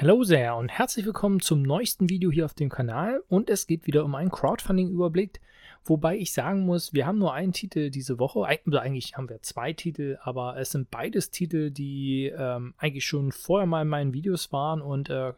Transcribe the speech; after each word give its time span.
Hallo 0.00 0.24
sehr 0.24 0.56
und 0.56 0.70
herzlich 0.70 1.04
willkommen 1.04 1.40
zum 1.40 1.60
neuesten 1.60 2.08
Video 2.08 2.30
hier 2.30 2.46
auf 2.46 2.54
dem 2.54 2.70
Kanal 2.70 3.22
und 3.28 3.50
es 3.50 3.66
geht 3.66 3.86
wieder 3.86 4.02
um 4.02 4.14
einen 4.14 4.30
Crowdfunding-Überblick, 4.30 5.42
wobei 5.84 6.16
ich 6.16 6.32
sagen 6.32 6.64
muss, 6.64 6.94
wir 6.94 7.06
haben 7.06 7.18
nur 7.18 7.34
einen 7.34 7.52
Titel 7.52 7.90
diese 7.90 8.18
Woche, 8.18 8.46
eigentlich 8.46 9.18
haben 9.18 9.28
wir 9.28 9.42
zwei 9.42 9.74
Titel, 9.74 10.16
aber 10.22 10.56
es 10.56 10.70
sind 10.70 10.90
beides 10.90 11.30
Titel, 11.30 11.70
die 11.70 12.32
ähm, 12.34 12.72
eigentlich 12.78 13.04
schon 13.04 13.30
vorher 13.30 13.66
mal 13.66 13.82
in 13.82 13.88
meinen 13.88 14.14
Videos 14.14 14.50
waren 14.52 14.80
und 14.80 15.10
äh, 15.10 15.34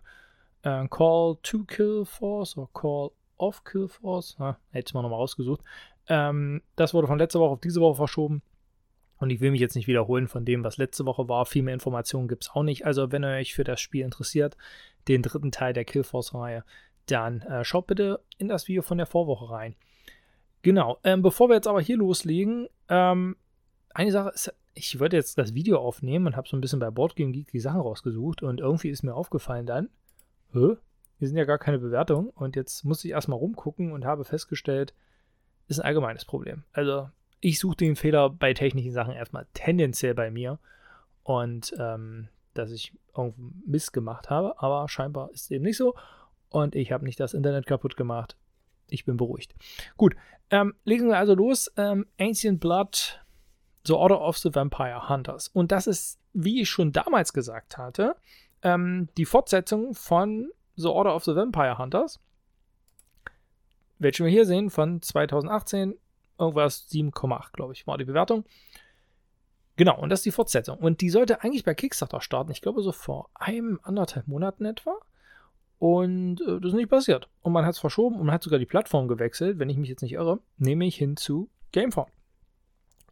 äh, 0.63 0.87
Call 0.87 1.39
to 1.43 1.65
Kill 1.65 2.05
Force 2.05 2.57
oder 2.57 2.69
Call 2.73 3.11
of 3.39 3.65
Kill 3.65 3.89
Force, 3.89 4.37
na, 4.39 4.59
hätte 4.71 4.91
ich 4.91 4.95
mal 4.95 5.03
nochmal 5.03 5.19
rausgesucht, 5.19 5.63
ähm, 6.07 6.63
das 6.77 6.95
wurde 6.95 7.09
von 7.09 7.19
letzter 7.19 7.41
Woche 7.41 7.55
auf 7.55 7.61
diese 7.61 7.81
Woche 7.81 7.97
verschoben 7.97 8.43
und 9.23 9.30
ich 9.30 9.41
will 9.41 9.52
mich 9.52 9.61
jetzt 9.61 9.77
nicht 9.77 9.86
wiederholen 9.86 10.27
von 10.27 10.45
dem, 10.45 10.64
was 10.64 10.79
letzte 10.79 11.07
Woche 11.07 11.29
war. 11.29 11.46
Viel 11.46 11.63
mehr 11.63 11.75
Informationen 11.75 12.26
gibt 12.26 12.43
es 12.43 12.50
auch 12.50 12.64
nicht. 12.64 12.85
Also, 12.85 13.13
wenn 13.13 13.22
ihr 13.22 13.39
euch 13.39 13.54
für 13.54 13.63
das 13.63 13.80
Spiel 13.80 14.04
interessiert, 14.04 14.57
den 15.07 15.22
dritten 15.22 15.53
Teil 15.53 15.72
der 15.72 15.85
Killforce-Reihe, 15.85 16.64
dann 17.07 17.43
äh, 17.43 17.64
schaut 17.64 17.86
bitte 17.86 18.18
in 18.39 18.49
das 18.49 18.66
Video 18.66 18.82
von 18.82 18.99
der 18.99 19.07
Vorwoche 19.07 19.49
rein. 19.49 19.77
Genau. 20.63 20.99
Ähm, 21.04 21.22
bevor 21.22 21.49
wir 21.49 21.54
jetzt 21.54 21.68
aber 21.68 21.80
hier 21.80 21.99
loslegen, 21.99 22.66
ähm, 22.89 23.36
eine 23.94 24.11
Sache 24.11 24.30
ist, 24.30 24.53
ich 24.75 24.99
wollte 24.99 25.14
jetzt 25.14 25.39
das 25.39 25.54
Video 25.54 25.79
aufnehmen 25.79 26.27
und 26.27 26.36
habe 26.36 26.49
so 26.49 26.57
ein 26.57 26.61
bisschen 26.61 26.80
bei 26.80 26.91
Boardgame 26.91 27.30
Geek 27.30 27.52
die 27.52 27.61
Sachen 27.61 27.80
rausgesucht 27.80 28.43
und 28.43 28.58
irgendwie 28.58 28.89
ist 28.89 29.04
mir 29.04 29.14
aufgefallen 29.14 29.66
dann, 29.66 29.89
hä? 30.52 30.75
Hier 31.21 31.29
sind 31.29 31.36
ja 31.36 31.44
gar 31.44 31.58
keine 31.58 31.79
Bewertungen 31.79 32.30
und 32.30 32.56
jetzt 32.56 32.84
muss 32.84 33.05
ich 33.05 33.12
erstmal 33.12 33.39
rumgucken 33.39 33.92
und 33.92 34.05
habe 34.05 34.25
festgestellt, 34.25 34.94
ist 35.69 35.78
ein 35.78 35.86
allgemeines 35.86 36.25
Problem. 36.25 36.64
Also 36.72 37.08
ich 37.42 37.59
suche 37.59 37.77
den 37.77 37.97
Fehler 37.97 38.31
bei 38.31 38.55
technischen 38.55 38.92
Sachen 38.92 39.14
erstmal 39.14 39.47
tendenziell 39.53 40.14
bei 40.14 40.31
mir 40.31 40.59
und 41.25 41.75
ähm, 41.78 42.28
dass 42.55 42.70
ich 42.70 42.92
irgendwo 43.16 43.50
Mist 43.66 43.92
gemacht 43.92 44.30
habe, 44.30 44.62
aber 44.62 44.89
scheinbar 44.89 45.30
ist 45.33 45.42
es 45.42 45.50
eben 45.50 45.64
nicht 45.64 45.77
so 45.77 45.94
und 46.48 46.77
ich 46.77 46.92
habe 46.92 47.05
nicht 47.05 47.19
das 47.19 47.34
Internet 47.34 47.66
kaputt 47.66 47.97
gemacht. 47.97 48.36
Ich 48.89 49.05
bin 49.05 49.16
beruhigt. 49.16 49.55
Gut, 49.97 50.14
ähm, 50.50 50.75
legen 50.84 51.08
wir 51.08 51.19
also 51.19 51.34
los. 51.34 51.70
Ähm, 51.77 52.06
Ancient 52.20 52.61
Blood, 52.61 53.20
The 53.86 53.94
Order 53.94 54.20
of 54.20 54.38
the 54.38 54.55
Vampire 54.55 55.09
Hunters. 55.09 55.48
Und 55.48 55.72
das 55.72 55.86
ist, 55.86 56.20
wie 56.34 56.61
ich 56.61 56.69
schon 56.69 56.92
damals 56.92 57.33
gesagt 57.33 57.77
hatte, 57.77 58.14
ähm, 58.62 59.09
die 59.16 59.25
Fortsetzung 59.25 59.94
von 59.94 60.53
The 60.77 60.88
Order 60.88 61.16
of 61.16 61.25
the 61.25 61.34
Vampire 61.34 61.78
Hunters, 61.78 62.20
welche 63.98 64.25
wir 64.25 64.31
hier 64.31 64.47
sehen 64.47 64.70
von 64.70 65.03
2018 65.03 65.97
irgendwas 66.42 66.88
7,8, 66.90 67.52
glaube 67.52 67.72
ich, 67.72 67.86
war 67.86 67.98
die 67.98 68.04
Bewertung. 68.04 68.44
Genau, 69.76 69.98
und 69.98 70.10
das 70.10 70.20
ist 70.20 70.26
die 70.26 70.32
Fortsetzung. 70.32 70.78
Und 70.78 71.00
die 71.00 71.10
sollte 71.10 71.42
eigentlich 71.42 71.64
bei 71.64 71.74
Kickstarter 71.74 72.20
starten, 72.20 72.50
ich 72.50 72.60
glaube 72.60 72.82
so 72.82 72.92
vor 72.92 73.30
einem, 73.34 73.80
anderthalb 73.82 74.28
Monaten 74.28 74.64
etwa. 74.64 74.96
Und 75.78 76.40
äh, 76.42 76.60
das 76.60 76.72
ist 76.72 76.76
nicht 76.76 76.90
passiert. 76.90 77.28
Und 77.40 77.52
man 77.52 77.64
hat 77.64 77.74
es 77.74 77.80
verschoben 77.80 78.16
und 78.16 78.26
man 78.26 78.34
hat 78.34 78.42
sogar 78.42 78.58
die 78.58 78.66
Plattform 78.66 79.08
gewechselt, 79.08 79.58
wenn 79.58 79.70
ich 79.70 79.78
mich 79.78 79.88
jetzt 79.88 80.02
nicht 80.02 80.12
irre, 80.12 80.38
nämlich 80.58 80.96
hin 80.96 81.16
zu 81.16 81.48
Gameform. 81.72 82.08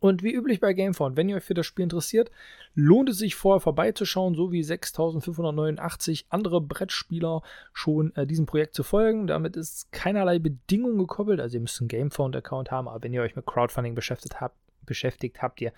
Und 0.01 0.23
wie 0.23 0.33
üblich 0.33 0.61
bei 0.61 0.73
Gamefound, 0.73 1.17
wenn 1.17 1.29
ihr 1.29 1.37
euch 1.37 1.45
für 1.45 1.55
das 1.55 1.67
Spiel 1.67 1.83
interessiert, 1.83 2.31
lohnt 2.75 3.11
es 3.11 3.19
sich 3.19 3.35
vorher 3.35 3.61
vorbeizuschauen, 3.61 4.35
so 4.35 4.51
wie 4.51 4.63
6589 4.63 6.27
andere 6.31 6.63
Brettspieler 6.63 7.43
schon 7.75 8.17
äh, 8.17 8.27
diesem 8.27 8.47
Projekt 8.47 8.75
zu 8.75 8.83
folgen. 8.83 9.27
Damit 9.27 9.57
ist 9.57 9.93
keinerlei 9.93 10.39
Bedingung 10.39 10.97
gekoppelt. 10.97 11.39
Also 11.39 11.59
ihr 11.59 11.61
müsst 11.61 11.81
einen 11.81 11.89
Gamefound-Account 11.89 12.71
haben, 12.71 12.89
aber 12.89 13.03
wenn 13.03 13.13
ihr 13.13 13.21
euch 13.21 13.37
mit 13.37 13.45
Crowdfunding 13.45 13.95
beschäftigt 13.95 14.41
habt, 14.41 14.57
beschäftigt, 14.87 15.43
habt 15.43 15.61
ihr 15.61 15.73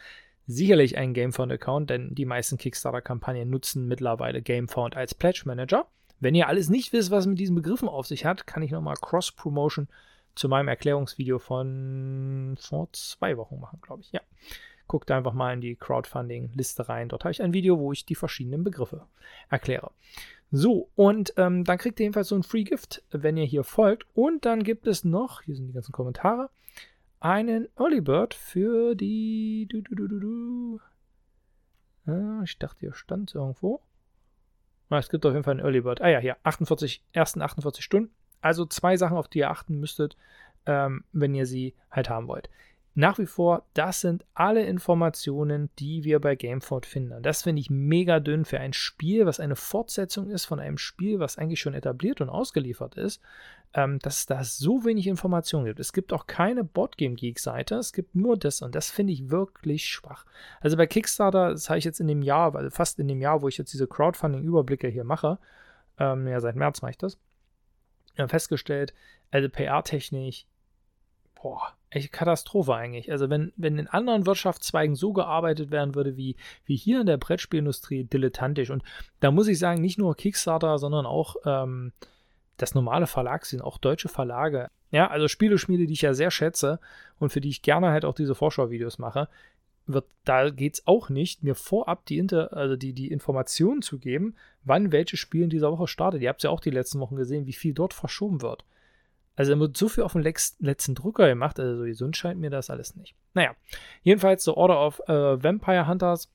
sicherlich 0.46 0.96
einen 0.96 1.14
Gamefound-Account, 1.14 1.90
denn 1.90 2.14
die 2.14 2.24
meisten 2.24 2.58
Kickstarter-Kampagnen 2.58 3.50
nutzen 3.50 3.88
mittlerweile 3.88 4.40
Gamefound 4.40 4.96
als 4.96 5.14
Pledge 5.14 5.42
Manager. 5.46 5.86
Wenn 6.20 6.36
ihr 6.36 6.46
alles 6.46 6.68
nicht 6.68 6.92
wisst, 6.92 7.10
was 7.10 7.26
mit 7.26 7.40
diesen 7.40 7.56
Begriffen 7.56 7.88
auf 7.88 8.06
sich 8.06 8.24
hat, 8.24 8.46
kann 8.46 8.62
ich 8.62 8.70
nochmal 8.70 8.94
Cross-Promotion 9.00 9.88
zu 10.34 10.48
meinem 10.48 10.68
Erklärungsvideo 10.68 11.38
von 11.38 12.56
vor 12.58 12.88
zwei 12.92 13.36
Wochen 13.36 13.60
machen, 13.60 13.80
glaube 13.82 14.02
ich. 14.02 14.12
Ja. 14.12 14.20
Guckt 14.88 15.10
einfach 15.10 15.32
mal 15.32 15.54
in 15.54 15.60
die 15.60 15.76
Crowdfunding-Liste 15.76 16.88
rein. 16.88 17.08
Dort 17.08 17.24
habe 17.24 17.32
ich 17.32 17.42
ein 17.42 17.52
Video, 17.52 17.78
wo 17.78 17.92
ich 17.92 18.04
die 18.04 18.14
verschiedenen 18.14 18.64
Begriffe 18.64 19.06
erkläre. 19.48 19.90
So, 20.50 20.90
und 20.96 21.32
ähm, 21.38 21.64
dann 21.64 21.78
kriegt 21.78 21.98
ihr 21.98 22.04
jedenfalls 22.04 22.28
so 22.28 22.36
ein 22.36 22.42
Free 22.42 22.64
Gift, 22.64 23.02
wenn 23.10 23.38
ihr 23.38 23.46
hier 23.46 23.64
folgt. 23.64 24.06
Und 24.14 24.44
dann 24.44 24.64
gibt 24.64 24.86
es 24.86 25.02
noch, 25.02 25.42
hier 25.42 25.56
sind 25.56 25.68
die 25.68 25.72
ganzen 25.72 25.92
Kommentare, 25.92 26.50
einen 27.20 27.68
Early 27.78 28.00
Bird 28.00 28.34
für 28.34 28.94
die. 28.94 29.66
Du, 29.70 29.80
du, 29.80 30.08
du. 30.08 30.80
Ah, 32.06 32.42
ich 32.44 32.58
dachte, 32.58 32.80
hier 32.80 32.92
stand 32.92 33.34
irgendwo. 33.34 33.80
Ah, 34.90 34.98
es 34.98 35.08
gibt 35.08 35.24
auf 35.24 35.32
jeden 35.32 35.44
Fall 35.44 35.52
einen 35.52 35.64
Early 35.64 35.80
Bird. 35.80 36.02
Ah 36.02 36.10
ja, 36.10 36.18
hier, 36.18 36.36
48, 36.42 37.02
ersten 37.12 37.40
48 37.40 37.82
Stunden. 37.82 38.12
Also 38.42 38.66
zwei 38.66 38.96
Sachen, 38.96 39.16
auf 39.16 39.28
die 39.28 39.38
ihr 39.38 39.50
achten 39.50 39.80
müsstet, 39.80 40.16
ähm, 40.66 41.04
wenn 41.12 41.34
ihr 41.34 41.46
sie 41.46 41.74
halt 41.90 42.10
haben 42.10 42.28
wollt. 42.28 42.50
Nach 42.94 43.18
wie 43.18 43.26
vor, 43.26 43.64
das 43.72 44.02
sind 44.02 44.26
alle 44.34 44.64
Informationen, 44.66 45.70
die 45.78 46.04
wir 46.04 46.20
bei 46.20 46.36
Gameford 46.36 46.84
finden. 46.84 47.12
Und 47.12 47.24
das 47.24 47.42
finde 47.42 47.60
ich 47.60 47.70
mega 47.70 48.20
dünn 48.20 48.44
für 48.44 48.60
ein 48.60 48.74
Spiel, 48.74 49.24
was 49.24 49.40
eine 49.40 49.56
Fortsetzung 49.56 50.28
ist 50.28 50.44
von 50.44 50.60
einem 50.60 50.76
Spiel, 50.76 51.18
was 51.18 51.38
eigentlich 51.38 51.60
schon 51.60 51.72
etabliert 51.72 52.20
und 52.20 52.28
ausgeliefert 52.28 52.96
ist, 52.96 53.22
ähm, 53.72 53.98
dass 54.00 54.18
es 54.18 54.26
da 54.26 54.44
so 54.44 54.84
wenig 54.84 55.06
Informationen 55.06 55.64
gibt. 55.64 55.80
Es 55.80 55.94
gibt 55.94 56.12
auch 56.12 56.26
keine 56.26 56.64
Boardgame 56.64 57.14
Geek-Seite, 57.14 57.76
es 57.76 57.94
gibt 57.94 58.14
nur 58.14 58.36
das 58.36 58.60
und 58.60 58.74
das 58.74 58.90
finde 58.90 59.14
ich 59.14 59.30
wirklich 59.30 59.86
schwach. 59.86 60.26
Also 60.60 60.76
bei 60.76 60.86
Kickstarter, 60.86 61.52
das 61.52 61.70
habe 61.70 61.78
ich 61.78 61.86
jetzt 61.86 62.00
in 62.00 62.08
dem 62.08 62.20
Jahr, 62.20 62.54
also 62.54 62.68
fast 62.68 62.98
in 62.98 63.08
dem 63.08 63.22
Jahr, 63.22 63.40
wo 63.40 63.48
ich 63.48 63.56
jetzt 63.56 63.72
diese 63.72 63.86
Crowdfunding-Überblicke 63.86 64.88
hier 64.88 65.04
mache, 65.04 65.38
ähm, 65.98 66.28
ja, 66.28 66.40
seit 66.40 66.56
März 66.56 66.82
mache 66.82 66.90
ich 66.90 66.98
das, 66.98 67.16
wir 68.14 68.22
haben 68.22 68.28
festgestellt, 68.28 68.94
also 69.30 69.48
PR-technisch, 69.48 70.46
boah, 71.34 71.74
echt 71.90 72.12
Katastrophe 72.12 72.74
eigentlich. 72.74 73.10
Also 73.10 73.28
wenn, 73.30 73.52
wenn 73.56 73.78
in 73.78 73.88
anderen 73.88 74.26
Wirtschaftszweigen 74.26 74.94
so 74.94 75.12
gearbeitet 75.12 75.70
werden 75.70 75.94
würde 75.94 76.16
wie, 76.16 76.36
wie 76.64 76.76
hier 76.76 77.00
in 77.00 77.06
der 77.06 77.16
Brettspielindustrie, 77.16 78.04
dilettantisch. 78.04 78.70
Und 78.70 78.82
da 79.20 79.30
muss 79.30 79.48
ich 79.48 79.58
sagen, 79.58 79.80
nicht 79.80 79.98
nur 79.98 80.16
Kickstarter, 80.16 80.78
sondern 80.78 81.06
auch 81.06 81.36
ähm, 81.44 81.92
das 82.56 82.74
normale 82.74 83.06
Verlag 83.06 83.44
sind 83.44 83.62
auch 83.62 83.78
deutsche 83.78 84.08
Verlage. 84.08 84.68
Ja, 84.90 85.08
also 85.08 85.26
Spieleschmiede, 85.26 85.86
die 85.86 85.94
ich 85.94 86.02
ja 86.02 86.14
sehr 86.14 86.30
schätze 86.30 86.78
und 87.18 87.30
für 87.30 87.40
die 87.40 87.48
ich 87.48 87.62
gerne 87.62 87.90
halt 87.90 88.04
auch 88.04 88.14
diese 88.14 88.34
Vorschauvideos 88.34 88.98
mache, 88.98 89.28
wird, 89.86 90.06
da 90.24 90.50
geht 90.50 90.74
es 90.74 90.86
auch 90.86 91.08
nicht, 91.08 91.42
mir 91.42 91.54
vorab 91.54 92.06
die, 92.06 92.18
Inter, 92.18 92.52
also 92.52 92.76
die, 92.76 92.92
die 92.92 93.10
Informationen 93.10 93.82
zu 93.82 93.98
geben, 93.98 94.36
wann 94.64 94.92
welches 94.92 95.18
Spiel 95.18 95.42
in 95.42 95.50
dieser 95.50 95.72
Woche 95.72 95.88
startet. 95.88 96.22
Ihr 96.22 96.28
habt 96.28 96.40
es 96.40 96.44
ja 96.44 96.50
auch 96.50 96.60
die 96.60 96.70
letzten 96.70 97.00
Wochen 97.00 97.16
gesehen, 97.16 97.46
wie 97.46 97.52
viel 97.52 97.74
dort 97.74 97.94
verschoben 97.94 98.42
wird. 98.42 98.64
Also, 99.34 99.52
er 99.52 99.60
wird 99.60 99.76
so 99.76 99.88
viel 99.88 100.04
auf 100.04 100.12
den 100.12 100.22
letzten 100.22 100.94
Drücker 100.94 101.26
gemacht, 101.26 101.58
also 101.58 101.78
so 101.78 101.84
gesund 101.84 102.16
scheint 102.16 102.38
mir 102.38 102.50
das 102.50 102.68
alles 102.68 102.96
nicht. 102.96 103.14
Naja, 103.32 103.56
jedenfalls 104.02 104.44
The 104.44 104.50
Order 104.50 104.86
of 104.86 105.00
äh, 105.08 105.42
Vampire 105.42 105.88
Hunters. 105.88 106.30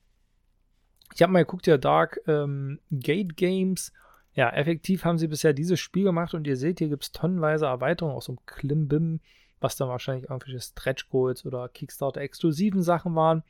Ich 1.14 1.22
habe 1.22 1.32
mal 1.32 1.44
geguckt, 1.44 1.66
ja, 1.68 1.78
Dark 1.78 2.20
ähm, 2.26 2.80
Gate 2.90 3.36
Games. 3.36 3.92
Ja, 4.34 4.50
effektiv 4.50 5.04
haben 5.04 5.18
sie 5.18 5.28
bisher 5.28 5.52
dieses 5.52 5.80
Spiel 5.80 6.04
gemacht 6.04 6.34
und 6.34 6.46
ihr 6.46 6.56
seht, 6.56 6.80
hier 6.80 6.88
gibt 6.88 7.04
es 7.04 7.12
tonnenweise 7.12 7.66
Erweiterungen 7.66 8.16
aus 8.16 8.26
so 8.26 8.32
einem 8.32 8.46
Klimbim 8.46 9.20
was 9.60 9.76
dann 9.76 9.88
wahrscheinlich 9.88 10.28
irgendwelche 10.30 10.60
Stretch 10.60 11.08
Goals 11.10 11.44
oder 11.44 11.68
Kickstarter 11.68 12.20
exklusiven 12.20 12.82
Sachen 12.82 13.14
waren. 13.14 13.42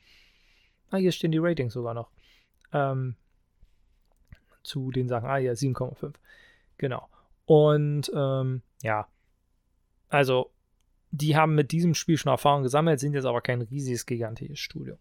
Ah, 0.90 0.96
hier 0.96 1.12
stehen 1.12 1.32
die 1.32 1.38
Ratings 1.38 1.74
sogar 1.74 1.94
noch. 1.94 2.10
Ähm, 2.72 3.16
zu 4.62 4.90
den 4.90 5.08
Sachen. 5.08 5.28
Ah, 5.28 5.38
ja, 5.38 5.52
7,5. 5.52 6.14
Genau. 6.78 7.08
Und 7.46 8.10
ähm, 8.14 8.62
ja, 8.82 9.08
also 10.08 10.50
die 11.10 11.36
haben 11.36 11.54
mit 11.54 11.72
diesem 11.72 11.94
Spiel 11.94 12.18
schon 12.18 12.30
Erfahrung 12.30 12.62
gesammelt, 12.62 13.00
sind 13.00 13.14
jetzt 13.14 13.24
aber 13.24 13.40
kein 13.40 13.62
riesiges, 13.62 14.06
gigantisches 14.06 14.58
Studio. 14.58 14.98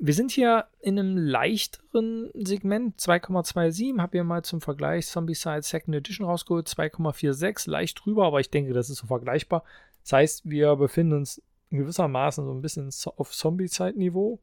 Wir 0.00 0.14
sind 0.14 0.30
hier 0.30 0.66
in 0.80 0.98
einem 0.98 1.16
leichteren 1.16 2.30
Segment, 2.34 3.00
2,27, 3.00 3.98
habe 3.98 4.18
hier 4.18 4.24
mal 4.24 4.44
zum 4.44 4.60
Vergleich 4.60 5.08
Zombicide 5.08 5.62
Second 5.62 5.96
Edition 5.96 6.26
rausgeholt, 6.26 6.68
2,46, 6.68 7.68
leicht 7.68 8.04
drüber, 8.04 8.26
aber 8.26 8.38
ich 8.38 8.50
denke, 8.50 8.72
das 8.74 8.90
ist 8.90 8.98
so 8.98 9.06
vergleichbar. 9.08 9.64
Das 10.08 10.14
heißt, 10.14 10.48
wir 10.48 10.74
befinden 10.76 11.18
uns 11.18 11.42
gewissermaßen 11.70 12.42
so 12.42 12.50
ein 12.50 12.62
bisschen 12.62 12.88
auf 13.16 13.30
Zombie-Zeit-Niveau, 13.30 14.38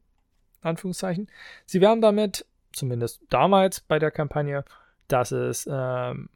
Anführungszeichen. 0.60 1.28
Sie 1.64 1.80
werden 1.80 2.00
damit, 2.00 2.46
zumindest 2.72 3.20
damals 3.30 3.80
bei 3.80 3.98
der 3.98 4.12
Kampagne, 4.12 4.64
dass 5.08 5.32
es 5.32 5.68
ähm, 5.68 6.28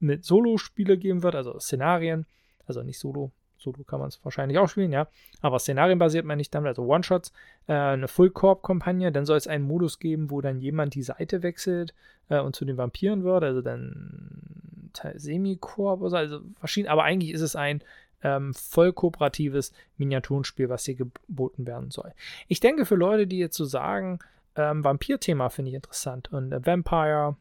mit 0.00 0.24
Solo-Spiele 0.24 0.98
geben 0.98 1.22
wird, 1.22 1.36
also 1.36 1.60
Szenarien, 1.60 2.26
also 2.66 2.82
nicht 2.82 2.98
Solo, 2.98 3.30
Solo 3.56 3.84
kann 3.84 4.00
man 4.00 4.08
es 4.08 4.18
wahrscheinlich 4.24 4.58
auch 4.58 4.68
spielen, 4.68 4.90
ja, 4.90 5.06
aber 5.42 5.60
szenarienbasiert 5.60 6.24
meine 6.24 6.42
ich 6.42 6.50
damit, 6.50 6.66
also 6.66 6.84
One-Shots, 6.84 7.32
äh, 7.68 7.74
eine 7.74 8.08
Full-Corp-Kampagne, 8.08 9.12
dann 9.12 9.26
soll 9.26 9.36
es 9.36 9.46
einen 9.46 9.64
Modus 9.64 10.00
geben, 10.00 10.28
wo 10.28 10.40
dann 10.40 10.58
jemand 10.58 10.96
die 10.96 11.04
Seite 11.04 11.44
wechselt 11.44 11.94
äh, 12.30 12.40
und 12.40 12.56
zu 12.56 12.64
den 12.64 12.78
Vampiren 12.78 13.22
wird, 13.22 13.44
also 13.44 13.62
dann 13.62 14.90
Semi-Corp, 15.14 16.02
also 16.02 16.40
verschieden, 16.58 16.88
aber 16.88 17.04
eigentlich 17.04 17.30
ist 17.30 17.40
es 17.42 17.54
ein 17.54 17.82
ähm, 18.22 18.54
voll 18.54 18.92
kooperatives 18.92 19.72
Miniaturenspiel, 19.96 20.68
was 20.68 20.84
hier 20.84 20.94
geboten 20.94 21.66
werden 21.66 21.90
soll. 21.90 22.12
Ich 22.48 22.60
denke, 22.60 22.86
für 22.86 22.96
Leute, 22.96 23.26
die 23.26 23.38
jetzt 23.38 23.56
so 23.56 23.64
sagen, 23.64 24.18
ähm, 24.56 24.84
Vampir-Thema 24.84 25.48
finde 25.48 25.70
ich 25.70 25.74
interessant 25.74 26.32
und 26.32 26.52
äh, 26.52 26.64
Vampire 26.64 27.36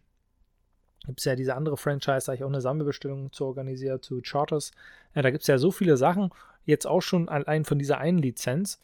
Gibt 1.06 1.20
es 1.20 1.26
ja 1.26 1.36
diese 1.36 1.56
andere 1.56 1.78
Franchise, 1.78 2.26
da 2.26 2.28
habe 2.28 2.36
ich 2.36 2.44
auch 2.44 2.50
eine 2.50 2.62
Sammelbestellung 2.62 3.32
zu 3.32 3.46
organisieren, 3.46 4.02
zu 4.02 4.22
Charters. 4.22 4.72
Ja, 5.16 5.22
da 5.22 5.32
gibt 5.32 5.42
es 5.42 5.48
ja 5.48 5.58
so 5.58 5.72
viele 5.72 5.98
Sachen, 5.98 6.30
jetzt 6.66 6.86
auch 6.86 7.02
schon 7.02 7.28
allein 7.28 7.66
von 7.66 7.80
dieser 7.80 7.98
einen 7.98 8.20
Lizenz. 8.20 8.82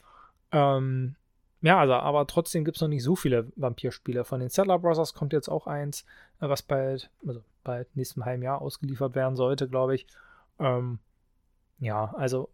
Ähm, 0.51 1.15
ja, 1.61 1.79
also, 1.79 1.93
aber 1.93 2.25
trotzdem 2.25 2.65
gibt 2.65 2.77
es 2.77 2.81
noch 2.81 2.87
nicht 2.87 3.03
so 3.03 3.15
viele 3.15 3.51
Vampirspiele. 3.55 4.23
Von 4.23 4.39
den 4.39 4.49
Settler 4.49 4.79
Brothers 4.79 5.13
kommt 5.13 5.33
jetzt 5.33 5.49
auch 5.49 5.67
eins, 5.67 6.05
äh, 6.41 6.49
was 6.49 6.63
bald, 6.63 7.11
also 7.25 7.43
bald 7.63 7.95
nächsten 7.95 8.25
halben 8.25 8.41
Jahr 8.41 8.61
ausgeliefert 8.61 9.13
werden 9.15 9.35
sollte, 9.35 9.67
glaube 9.67 9.95
ich. 9.95 10.07
Ähm, 10.59 10.99
ja, 11.79 12.13
also 12.15 12.49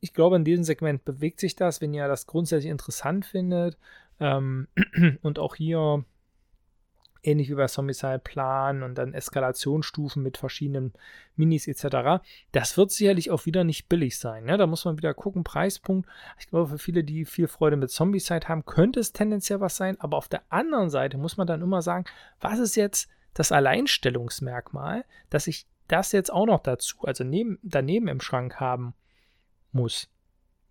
ich 0.00 0.12
glaube, 0.12 0.36
in 0.36 0.44
diesem 0.44 0.64
Segment 0.64 1.04
bewegt 1.04 1.40
sich 1.40 1.56
das, 1.56 1.80
wenn 1.80 1.94
ihr 1.94 2.08
das 2.08 2.26
grundsätzlich 2.26 2.70
interessant 2.70 3.26
findet. 3.26 3.76
Ähm, 4.20 4.68
und 5.22 5.38
auch 5.38 5.54
hier 5.54 6.04
ähnlich 7.26 7.50
wie 7.50 7.54
bei 7.54 7.66
Zombicide 7.66 8.20
Plan 8.20 8.82
und 8.82 8.96
dann 8.96 9.14
Eskalationsstufen 9.14 10.22
mit 10.22 10.38
verschiedenen 10.38 10.92
Minis 11.34 11.66
etc. 11.66 12.22
Das 12.52 12.76
wird 12.76 12.92
sicherlich 12.92 13.30
auch 13.30 13.46
wieder 13.46 13.64
nicht 13.64 13.88
billig 13.88 14.18
sein. 14.18 14.44
Ne? 14.44 14.56
Da 14.56 14.66
muss 14.66 14.84
man 14.84 14.96
wieder 14.96 15.12
gucken, 15.12 15.44
Preispunkt. 15.44 16.08
Ich 16.38 16.48
glaube, 16.48 16.68
für 16.68 16.78
viele, 16.78 17.04
die 17.04 17.24
viel 17.24 17.48
Freude 17.48 17.76
mit 17.76 17.90
Zombicide 17.90 18.48
haben, 18.48 18.64
könnte 18.64 19.00
es 19.00 19.12
tendenziell 19.12 19.60
was 19.60 19.76
sein. 19.76 20.00
Aber 20.00 20.16
auf 20.16 20.28
der 20.28 20.42
anderen 20.50 20.90
Seite 20.90 21.18
muss 21.18 21.36
man 21.36 21.46
dann 21.46 21.62
immer 21.62 21.82
sagen, 21.82 22.04
was 22.40 22.58
ist 22.58 22.76
jetzt 22.76 23.08
das 23.34 23.52
Alleinstellungsmerkmal, 23.52 25.04
dass 25.28 25.46
ich 25.46 25.66
das 25.88 26.12
jetzt 26.12 26.32
auch 26.32 26.46
noch 26.46 26.60
dazu, 26.60 26.96
also 27.02 27.24
neben, 27.24 27.58
daneben 27.62 28.08
im 28.08 28.20
Schrank 28.20 28.60
haben 28.60 28.94
muss. 29.72 30.08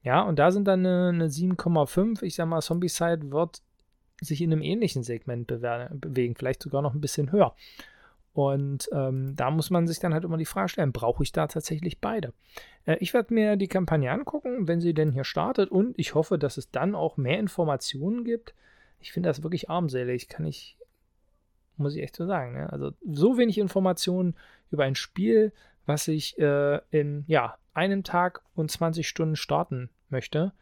Ja, 0.04 0.22
und 0.22 0.38
da 0.38 0.52
sind 0.52 0.68
dann 0.68 0.86
eine, 0.86 1.10
eine 1.10 1.28
7,5. 1.28 2.22
Ich 2.24 2.36
sag 2.36 2.48
mal, 2.48 2.62
Zombicide 2.62 3.32
wird 3.32 3.62
sich 4.22 4.42
in 4.42 4.52
einem 4.52 4.62
ähnlichen 4.62 5.04
Segment 5.04 5.48
bewegen, 5.48 6.36
vielleicht 6.36 6.62
sogar 6.62 6.82
noch 6.82 6.94
ein 6.94 7.02
bisschen 7.02 7.32
höher. 7.32 7.56
Und 8.36 8.90
ähm, 8.92 9.34
da 9.38 9.50
muss 9.50 9.70
man 9.70 9.88
sich 9.88 10.00
dann 10.00 10.14
halt 10.14 10.26
immer 10.26 10.38
die 10.38 10.46
Frage 10.46 10.68
stellen, 10.68 10.92
brauche 10.92 11.24
ich 11.24 11.32
da 11.32 11.48
tatsächlich 11.48 12.02
beide? 12.02 12.34
Äh, 12.86 12.98
ich 13.00 13.14
werde 13.14 13.34
mir 13.34 13.56
die 13.56 13.70
Kampagne 13.70 14.12
angucken, 14.12 14.68
wenn 14.68 14.82
sie 14.82 14.94
denn 14.94 15.14
hier 15.14 15.24
startet 15.24 15.72
und 15.72 15.98
ich 15.98 16.16
hoffe, 16.16 16.38
dass 16.38 16.58
es 16.58 16.70
dann 16.70 16.96
auch 16.96 17.16
mehr 17.16 17.40
Informationen 17.40 18.26
gibt. 18.26 18.54
Ich 19.00 19.14
finde 19.14 19.30
das 19.30 19.42
wirklich 19.42 19.70
armselig, 19.70 20.28
kann 20.28 20.46
ich, 20.46 20.78
muss 21.78 21.96
ich 21.96 22.04
echt 22.04 22.16
so 22.16 22.26
sagen. 22.26 22.54
Ne? 22.54 22.72
Also 22.72 22.92
so 23.06 23.38
wenig 23.38 23.58
Informationen 23.58 24.36
über 24.72 24.84
ein 24.84 24.96
Spiel, 24.96 25.54
was 25.86 26.08
ich 26.08 26.38
äh, 26.40 26.80
in 26.90 27.24
ja, 27.28 27.58
einem 27.74 28.04
Tag 28.04 28.42
und 28.56 28.72
20 28.72 29.08
Stunden 29.08 29.36
starten 29.36 29.90
möchte. 30.10 30.54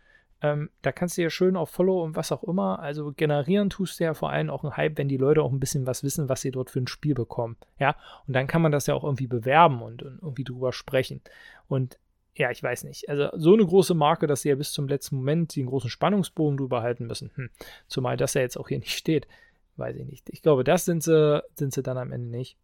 Ähm, 0.41 0.69
da 0.81 0.91
kannst 0.91 1.17
du 1.17 1.21
ja 1.21 1.29
schön 1.29 1.55
auf 1.55 1.69
Follow 1.69 2.03
und 2.03 2.17
was 2.17 2.33
auch 2.33 2.43
immer. 2.43 2.79
Also 2.79 3.13
generieren 3.13 3.69
tust 3.69 3.99
du 3.99 4.03
ja 4.03 4.13
vor 4.13 4.29
allem 4.29 4.49
auch 4.49 4.63
einen 4.63 4.75
Hype, 4.75 4.97
wenn 4.97 5.07
die 5.07 5.17
Leute 5.17 5.41
auch 5.41 5.51
ein 5.51 5.59
bisschen 5.59 5.87
was 5.87 6.03
wissen, 6.03 6.27
was 6.27 6.41
sie 6.41 6.51
dort 6.51 6.69
für 6.69 6.81
ein 6.81 6.87
Spiel 6.87 7.13
bekommen. 7.13 7.55
Ja, 7.79 7.95
und 8.27 8.33
dann 8.33 8.47
kann 8.47 8.61
man 8.61 8.73
das 8.73 8.87
ja 8.87 8.93
auch 8.93 9.05
irgendwie 9.05 9.27
bewerben 9.27 9.81
und, 9.81 10.03
und 10.03 10.19
irgendwie 10.21 10.43
drüber 10.43 10.73
sprechen. 10.73 11.21
Und 11.69 11.97
ja, 12.35 12.51
ich 12.51 12.61
weiß 12.61 12.83
nicht. 12.83 13.07
Also 13.07 13.29
so 13.35 13.53
eine 13.53 13.65
große 13.65 13.93
Marke, 13.93 14.27
dass 14.27 14.41
sie 14.41 14.49
ja 14.49 14.55
bis 14.55 14.73
zum 14.73 14.87
letzten 14.87 15.17
Moment 15.17 15.55
den 15.55 15.67
großen 15.67 15.89
Spannungsbogen 15.89 16.57
drüber 16.57 16.81
halten 16.81 17.05
müssen. 17.05 17.31
Hm. 17.35 17.49
Zumal 17.87 18.17
das 18.17 18.33
ja 18.33 18.41
jetzt 18.41 18.57
auch 18.57 18.67
hier 18.67 18.79
nicht 18.79 18.97
steht. 18.97 19.27
Weiß 19.75 19.95
ich 19.95 20.05
nicht. 20.05 20.29
Ich 20.29 20.41
glaube, 20.41 20.63
das 20.63 20.85
sind 20.85 21.03
sie, 21.03 21.43
sind 21.55 21.73
sie 21.73 21.83
dann 21.83 21.97
am 21.97 22.11
Ende 22.11 22.29
nicht. 22.29 22.57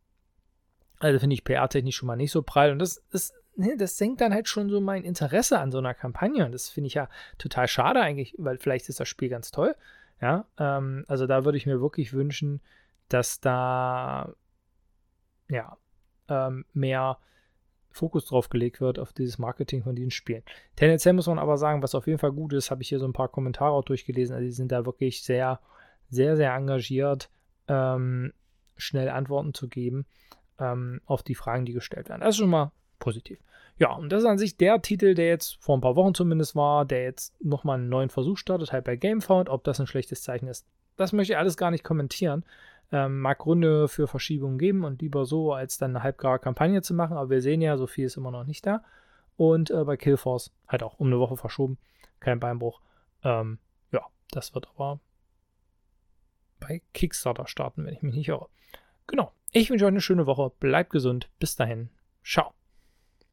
Also 0.99 1.19
finde 1.19 1.33
ich 1.33 1.43
PR-technisch 1.43 1.95
schon 1.95 2.07
mal 2.07 2.15
nicht 2.15 2.31
so 2.31 2.41
prall. 2.41 2.71
Und 2.71 2.79
das 2.79 3.03
ist 3.11 3.33
ne, 3.59 3.77
das 3.77 3.97
senkt 3.97 4.21
dann 4.21 4.33
halt 4.33 4.47
schon 4.47 4.69
so 4.69 4.81
mein 4.81 5.03
Interesse 5.03 5.59
an 5.59 5.71
so 5.71 5.77
einer 5.77 5.93
Kampagne. 5.93 6.45
Und 6.45 6.53
das 6.53 6.69
finde 6.69 6.87
ich 6.87 6.95
ja 6.95 7.09
total 7.37 7.67
schade 7.67 8.01
eigentlich, 8.01 8.33
weil 8.37 8.57
vielleicht 8.57 8.89
ist 8.89 8.99
das 8.99 9.07
Spiel 9.07 9.29
ganz 9.29 9.51
toll. 9.51 9.75
Ja, 10.21 10.45
ähm, 10.57 11.05
also 11.07 11.27
da 11.27 11.45
würde 11.45 11.57
ich 11.57 11.65
mir 11.65 11.81
wirklich 11.81 12.13
wünschen, 12.13 12.61
dass 13.09 13.39
da 13.39 14.33
ja 15.49 15.77
ähm, 16.27 16.65
mehr 16.73 17.17
Fokus 17.91 18.25
drauf 18.25 18.49
gelegt 18.49 18.81
wird 18.81 18.99
auf 18.99 19.13
dieses 19.13 19.39
Marketing 19.39 19.83
von 19.83 19.95
diesen 19.95 20.11
Spielen. 20.11 20.43
Tendenziell 20.75 21.13
muss 21.13 21.27
man 21.27 21.39
aber 21.39 21.57
sagen, 21.57 21.81
was 21.81 21.95
auf 21.95 22.07
jeden 22.07 22.19
Fall 22.19 22.31
gut 22.31 22.53
ist, 22.53 22.71
habe 22.71 22.81
ich 22.81 22.89
hier 22.89 22.99
so 22.99 23.07
ein 23.07 23.13
paar 23.13 23.29
Kommentare 23.29 23.71
auch 23.71 23.83
durchgelesen. 23.83 24.35
Also 24.35 24.45
die 24.45 24.51
sind 24.51 24.71
da 24.71 24.85
wirklich 24.85 25.23
sehr, 25.23 25.59
sehr, 26.09 26.35
sehr 26.35 26.53
engagiert, 26.53 27.29
ähm, 27.67 28.33
schnell 28.77 29.09
Antworten 29.09 29.53
zu 29.53 29.67
geben 29.67 30.05
ähm, 30.59 31.01
auf 31.05 31.23
die 31.23 31.35
Fragen, 31.35 31.65
die 31.65 31.73
gestellt 31.73 32.09
werden. 32.09 32.21
Das 32.21 32.31
ist 32.31 32.37
schon 32.37 32.49
mal 32.49 32.71
positiv. 32.99 33.39
Ja, 33.77 33.93
und 33.93 34.09
das 34.09 34.23
ist 34.23 34.29
an 34.29 34.37
sich 34.37 34.57
der 34.57 34.81
Titel, 34.81 35.15
der 35.15 35.27
jetzt 35.27 35.57
vor 35.61 35.77
ein 35.77 35.81
paar 35.81 35.95
Wochen 35.95 36.13
zumindest 36.13 36.55
war, 36.55 36.85
der 36.85 37.03
jetzt 37.03 37.33
nochmal 37.41 37.79
einen 37.79 37.87
neuen 37.87 38.09
Versuch 38.09 38.37
startet, 38.37 38.73
halt 38.73 38.83
bei 38.83 38.97
GameFound. 38.97 39.47
Ob 39.47 39.63
das 39.63 39.79
ein 39.79 39.87
schlechtes 39.87 40.21
Zeichen 40.21 40.47
ist, 40.47 40.67
das 40.97 41.13
möchte 41.13 41.33
ich 41.33 41.37
alles 41.37 41.55
gar 41.55 41.71
nicht 41.71 41.85
kommentieren. 41.85 42.43
Ähm, 42.91 43.19
mag 43.21 43.37
Gründe 43.39 43.87
für 43.87 44.07
Verschiebungen 44.07 44.57
geben 44.57 44.83
und 44.83 45.01
lieber 45.01 45.25
so, 45.25 45.53
als 45.53 45.77
dann 45.77 45.91
eine 45.95 46.03
halbgare 46.03 46.39
Kampagne 46.39 46.81
zu 46.81 46.93
machen. 46.93 47.15
Aber 47.15 47.29
wir 47.29 47.41
sehen 47.41 47.61
ja, 47.61 47.77
so 47.77 47.87
viel 47.87 48.05
ist 48.05 48.17
immer 48.17 48.31
noch 48.31 48.43
nicht 48.43 48.65
da. 48.65 48.83
Und 49.37 49.71
äh, 49.71 49.85
bei 49.85 49.95
Killforce 49.95 50.51
halt 50.67 50.83
auch 50.83 50.99
um 50.99 51.07
eine 51.07 51.19
Woche 51.19 51.37
verschoben. 51.37 51.77
Kein 52.19 52.41
Beinbruch. 52.41 52.81
Ähm, 53.23 53.59
ja, 53.91 54.01
das 54.31 54.53
wird 54.53 54.67
aber 54.75 54.99
bei 56.59 56.81
Kickstarter 56.93 57.47
starten, 57.47 57.85
wenn 57.85 57.93
ich 57.93 58.01
mich 58.01 58.15
nicht 58.15 58.27
irre. 58.27 58.47
Genau. 59.07 59.31
Ich 59.51 59.69
wünsche 59.69 59.85
euch 59.85 59.89
eine 59.89 60.01
schöne 60.01 60.25
Woche. 60.25 60.51
Bleibt 60.59 60.91
gesund. 60.91 61.29
Bis 61.39 61.55
dahin. 61.55 61.89
Ciao. 62.23 62.53